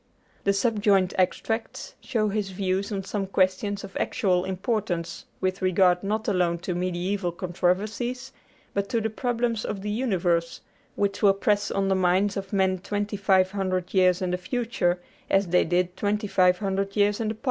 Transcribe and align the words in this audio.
The 0.45 0.53
subjoined 0.53 1.13
extracts 1.19 1.93
show 2.01 2.29
his 2.29 2.49
views 2.49 2.91
on 2.91 3.03
some 3.03 3.27
questions 3.27 3.83
of 3.83 3.95
actual 3.97 4.45
importance, 4.45 5.25
with 5.39 5.61
regard 5.61 6.01
not 6.03 6.27
alone 6.27 6.57
to 6.65 6.73
mediæval 6.73 7.37
controversies, 7.37 8.33
but 8.73 8.89
to 8.89 8.99
the 8.99 9.11
problems 9.11 9.63
of 9.63 9.83
the 9.83 9.91
universe, 9.91 10.61
which 10.95 11.21
will 11.21 11.35
press 11.35 11.69
on 11.69 11.87
the 11.87 11.93
minds 11.93 12.35
of 12.35 12.51
men 12.51 12.79
twenty 12.79 13.15
five 13.15 13.51
hundred 13.51 13.93
years 13.93 14.23
in 14.23 14.31
the 14.31 14.39
future 14.39 14.99
as 15.29 15.45
they 15.49 15.63
did 15.63 15.95
twenty 15.95 16.25
five 16.25 16.57
hundred 16.57 16.95
years 16.95 17.19
in 17.19 17.27
the 17.27 17.33
past. 17.35 17.39